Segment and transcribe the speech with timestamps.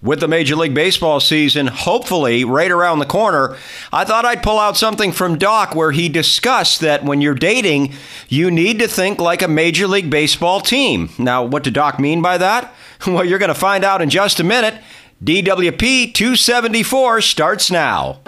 [0.00, 3.56] With the Major League Baseball season hopefully right around the corner,
[3.92, 7.94] I thought I'd pull out something from Doc where he discussed that when you're dating,
[8.28, 11.10] you need to think like a Major League Baseball team.
[11.18, 12.72] Now, what did Doc mean by that?
[13.08, 14.74] Well, you're going to find out in just a minute.
[15.22, 18.20] DWP 274 starts now.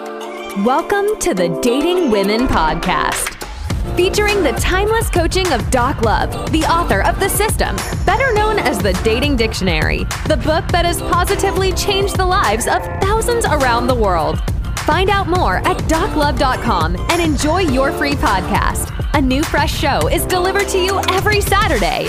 [0.65, 3.40] Welcome to the Dating Women Podcast
[3.95, 7.75] featuring the timeless coaching of Doc Love, the author of The System,
[8.05, 12.81] better known as the Dating Dictionary, the book that has positively changed the lives of
[13.01, 14.39] thousands around the world.
[14.81, 18.91] Find out more at doclove.com and enjoy your free podcast.
[19.13, 22.05] A new fresh show is delivered to you every Saturday.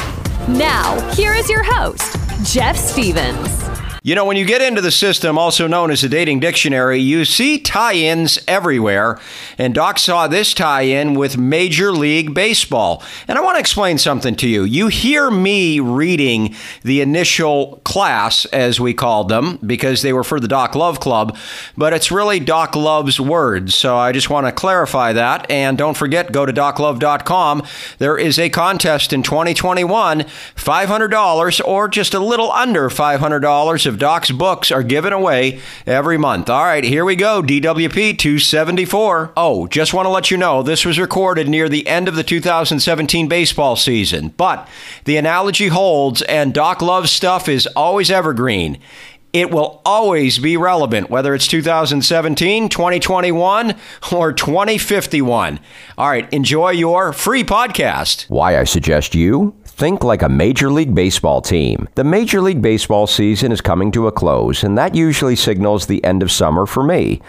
[0.49, 3.72] Now, here is your host, Jeff Stevens.
[4.05, 7.25] You know, when you get into the system, also known as the dating dictionary, you
[7.25, 9.21] see tie ins everywhere.
[9.59, 13.01] And Doc saw this tie in with Major League Baseball.
[13.29, 14.65] And I want to explain something to you.
[14.65, 20.41] You hear me reading the initial class, as we called them, because they were for
[20.41, 21.37] the Doc Love Club,
[21.77, 23.77] but it's really Doc Love's words.
[23.77, 25.49] So I just want to clarify that.
[25.49, 27.63] And don't forget, go to doclove.com.
[27.99, 30.23] There is a contest in 2021
[30.57, 36.49] $500 or just a little under $500 of Doc's books are given away every month.
[36.49, 37.43] All right, here we go.
[37.43, 39.35] DWP 274.
[39.37, 42.25] Oh, just want to let you know this was recorded near the end of the
[42.25, 44.67] 2017 baseball season, but
[45.05, 48.79] the analogy holds, and Doc Love's stuff is always evergreen
[49.33, 53.75] it will always be relevant, whether it's 2017, 2021,
[54.13, 55.59] or 2051.
[55.97, 58.29] All right, enjoy your free podcast.
[58.29, 61.89] Why I suggest you Think like a Major League Baseball team.
[61.97, 66.05] The Major League Baseball season is coming to a close, and that usually signals the
[66.05, 67.21] end of summer for me.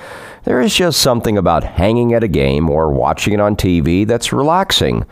[0.43, 4.31] There is just something about hanging at a game or watching it on TV that's
[4.31, 5.03] relaxing,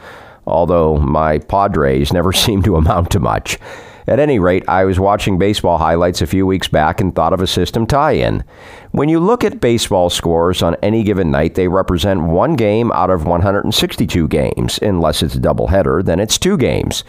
[0.45, 3.57] although my Padres never seem to amount to much.
[4.05, 7.41] At any rate, I was watching baseball highlights a few weeks back and thought of
[7.41, 8.43] a system tie in.
[8.91, 13.09] When you look at baseball scores on any given night, they represent one game out
[13.09, 14.79] of 162 games.
[14.81, 17.05] Unless it's a doubleheader, then it's two games.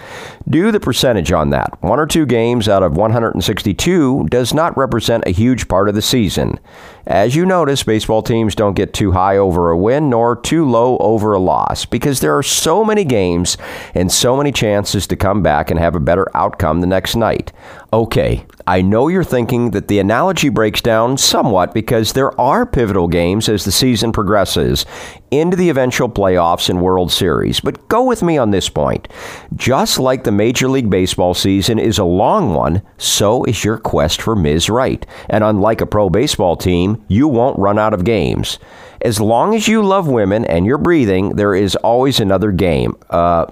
[0.48, 1.76] Do the percentage on that.
[1.82, 6.02] One or two games out of 162 does not represent a huge part of the
[6.02, 6.60] season.
[7.04, 10.96] As you notice, baseball teams don't get too high over a win nor too low
[10.98, 13.56] over a loss because there are so many games
[13.92, 17.50] and so many chances to come back and have a better outcome the next night.
[17.94, 23.06] Okay, I know you're thinking that the analogy breaks down somewhat because there are pivotal
[23.06, 24.86] games as the season progresses
[25.30, 27.60] into the eventual playoffs and World Series.
[27.60, 29.08] But go with me on this point.
[29.56, 34.22] Just like the Major League Baseball season is a long one, so is your quest
[34.22, 34.70] for Ms.
[34.70, 35.04] Right.
[35.28, 38.58] And unlike a pro baseball team, you won't run out of games.
[39.02, 42.96] As long as you love women and you're breathing, there is always another game.
[43.10, 43.46] Uh,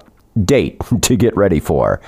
[0.45, 2.01] date to get ready for.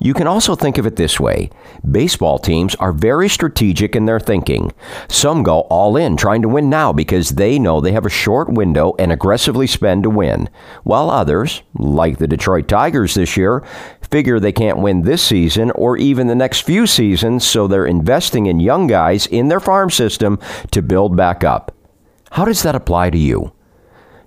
[0.00, 1.50] You can also think of it this way
[1.90, 4.72] baseball teams are very strategic in their thinking.
[5.08, 8.48] Some go all in trying to win now because they know they have a short
[8.48, 10.48] window and aggressively spend to win,
[10.84, 13.64] while others, like the Detroit Tigers this year,
[14.10, 18.46] figure they can't win this season or even the next few seasons, so they're investing
[18.46, 20.38] in young guys in their farm system
[20.70, 21.74] to build back up.
[22.30, 23.52] How does that apply to you?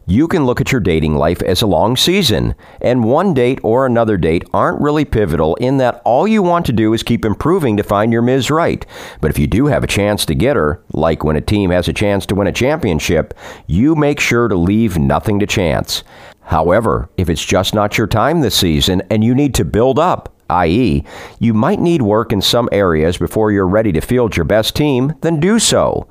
[0.05, 3.85] You can look at your dating life as a long season, and one date or
[3.85, 7.77] another date aren't really pivotal in that all you want to do is keep improving
[7.77, 8.49] to find your Ms.
[8.49, 8.85] Right.
[9.21, 11.87] But if you do have a chance to get her, like when a team has
[11.87, 13.33] a chance to win a championship,
[13.67, 16.03] you make sure to leave nothing to chance.
[16.41, 20.35] However, if it's just not your time this season and you need to build up,
[20.49, 21.03] i.e.,
[21.39, 25.13] you might need work in some areas before you're ready to field your best team,
[25.21, 26.07] then do so.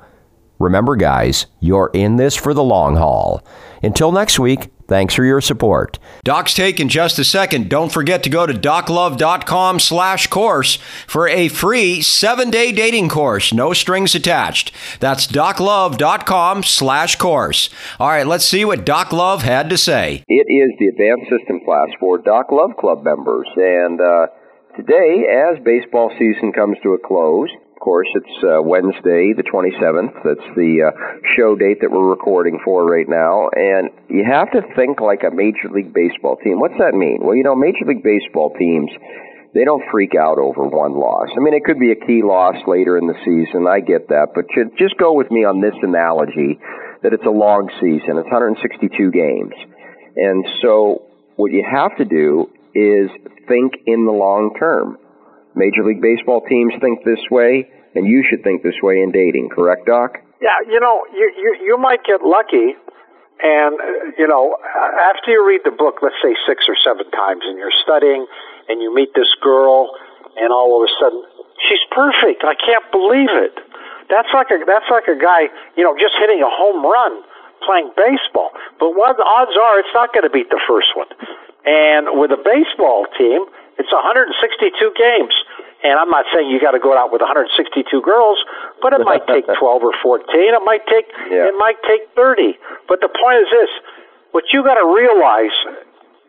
[0.61, 3.43] Remember, guys, you're in this for the long haul.
[3.81, 5.97] Until next week, thanks for your support.
[6.23, 7.67] Doc's take in just a second.
[7.67, 10.75] Don't forget to go to doclove.com slash course
[11.07, 13.51] for a free seven-day dating course.
[13.51, 14.71] No strings attached.
[14.99, 17.71] That's doclove.com slash course.
[17.99, 20.23] All right, let's see what Doc Love had to say.
[20.27, 23.47] It is the advanced system class for Doc Love Club members.
[23.55, 24.27] And uh,
[24.77, 27.49] today, as baseball season comes to a close,
[27.81, 30.13] course, it's uh, Wednesday, the 27th.
[30.23, 30.91] That's the uh,
[31.35, 33.49] show date that we're recording for right now.
[33.51, 36.61] And you have to think like a Major League Baseball team.
[36.61, 37.19] What's that mean?
[37.25, 38.89] Well, you know, Major League Baseball teams,
[39.53, 41.27] they don't freak out over one loss.
[41.35, 43.67] I mean, it could be a key loss later in the season.
[43.67, 44.31] I get that.
[44.37, 44.45] But
[44.77, 46.61] just go with me on this analogy
[47.03, 48.21] that it's a long season.
[48.21, 49.57] It's 162 games.
[50.15, 53.09] And so what you have to do is
[53.49, 54.97] think in the long term.
[55.55, 59.49] Major League Baseball teams think this way, and you should think this way in dating,
[59.49, 60.17] correct, Doc?
[60.41, 62.73] Yeah, you know, you you, you might get lucky,
[63.43, 64.57] and uh, you know,
[65.11, 68.25] after you read the book, let's say six or seven times, and you're studying,
[68.69, 69.91] and you meet this girl,
[70.37, 71.23] and all of a sudden
[71.69, 72.41] She's perfect.
[72.43, 73.53] I can't believe it.
[74.09, 75.47] That's like a that's like a guy,
[75.77, 77.21] you know, just hitting a home run
[77.61, 78.49] playing baseball.
[78.81, 81.07] But what the odds are it's not going to beat the first one.
[81.63, 83.45] And with a baseball team,
[83.77, 85.35] it's 162 games.
[85.83, 88.37] And I'm not saying you got to go out with 162 girls,
[88.81, 90.25] but it might take 12 or 14.
[90.29, 91.49] It might take yeah.
[91.49, 92.57] it might take 30.
[92.87, 93.71] But the point is this:
[94.31, 95.55] what you got to realize,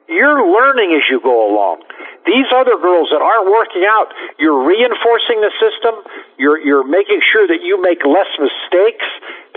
[0.08, 1.82] you're learning as you go along.
[2.26, 5.94] These other girls that aren't working out, you're reinforcing the system.
[6.38, 9.06] You're you're making sure that you make less mistakes,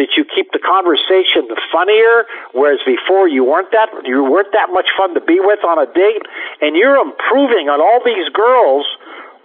[0.01, 2.25] that you keep the conversation funnier.
[2.57, 5.85] Whereas before you weren't that you weren't that much fun to be with on a
[5.93, 6.25] date,
[6.61, 8.85] and you're improving on all these girls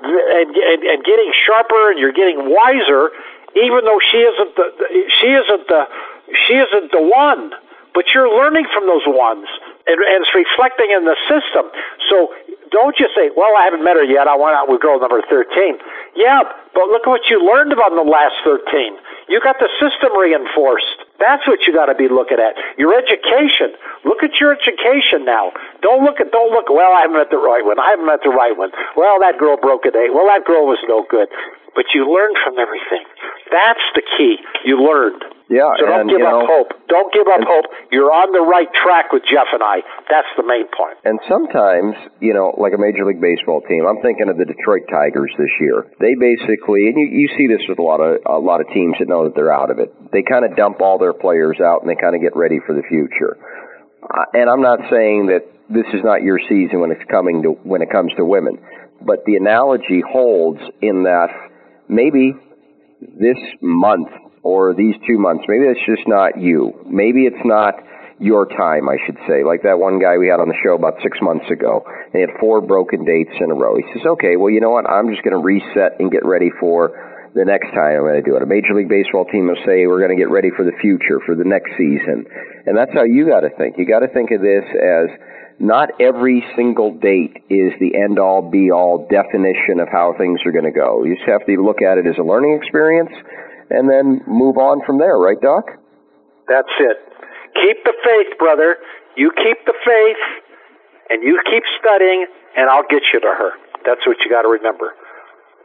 [0.01, 3.13] and, and, and getting sharper and you're getting wiser,
[3.53, 4.67] even though she isn't the
[5.21, 5.83] she isn't the
[6.49, 7.53] she isn't the one,
[7.93, 9.49] but you're learning from those ones
[9.87, 11.69] and, and it's reflecting in the system.
[12.09, 12.35] So
[12.71, 14.29] don't just say, "Well, I haven't met her yet.
[14.29, 15.79] I went out with girl number 13."
[16.15, 16.45] Yeah,
[16.75, 18.99] but look at what you learned about the last 13.
[19.29, 21.07] You got the system reinforced.
[21.19, 22.57] That's what you got to be looking at.
[22.79, 23.75] Your education.
[24.05, 25.53] Look at your education now.
[25.83, 26.71] Don't look at don't look.
[26.71, 27.79] Well, I haven't met the right one.
[27.79, 28.71] I haven't met the right one.
[28.97, 30.09] Well, that girl broke a day.
[30.11, 31.29] Well, that girl was no good.
[31.75, 33.07] But you learned from everything.
[33.51, 34.39] That's the key.
[34.65, 35.23] You learned.
[35.51, 36.71] Yeah, so don't and, give up know, hope.
[36.87, 37.67] Don't give up and, hope.
[37.91, 39.83] You're on the right track with Jeff and I.
[40.07, 41.03] That's the main point.
[41.03, 44.87] And sometimes, you know, like a Major League Baseball team, I'm thinking of the Detroit
[44.87, 45.91] Tigers this year.
[45.99, 48.95] They basically, and you, you see this with a lot of a lot of teams
[49.03, 49.91] that know that they're out of it.
[50.15, 52.71] They kind of dump all their players out and they kind of get ready for
[52.71, 53.35] the future.
[54.07, 57.59] Uh, and I'm not saying that this is not your season when it's coming to
[57.67, 58.55] when it comes to women,
[59.03, 61.35] but the analogy holds in that
[61.91, 62.39] maybe
[63.03, 65.45] this month or these two months.
[65.49, 66.73] Maybe that's just not you.
[66.87, 67.75] Maybe it's not
[68.21, 69.45] your time, I should say.
[69.45, 71.85] Like that one guy we had on the show about six months ago.
[71.89, 73.77] And he had four broken dates in a row.
[73.77, 74.89] He says, okay, well, you know what?
[74.89, 76.93] I'm just going to reset and get ready for
[77.35, 78.43] the next time I'm going to do it.
[78.43, 81.21] A Major League Baseball team will say, we're going to get ready for the future,
[81.25, 82.27] for the next season.
[82.67, 83.79] And that's how you got to think.
[83.79, 85.09] You got to think of this as
[85.61, 90.53] not every single date is the end all be all definition of how things are
[90.53, 91.05] going to go.
[91.05, 93.13] You just have to look at it as a learning experience
[93.71, 95.71] and then move on from there, right, Doc?
[96.49, 96.99] That's it.
[97.55, 98.77] Keep the faith, brother.
[99.17, 100.43] You keep the faith,
[101.09, 102.27] and you keep studying,
[102.57, 103.51] and I'll get you to her.
[103.85, 104.95] That's what you got to remember.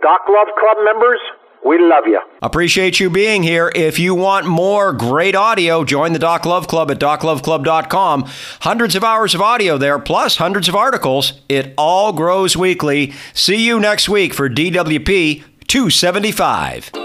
[0.02, 1.20] Doc Love Club members,
[1.66, 2.22] we love you.
[2.42, 3.72] Appreciate you being here.
[3.76, 8.26] If you want more great audio, join the Doc Love Club at docloveclub.com.
[8.62, 11.34] Hundreds of hours of audio there, plus hundreds of articles.
[11.50, 13.14] It all grows weekly.
[13.34, 17.05] See you next week for DWP 275.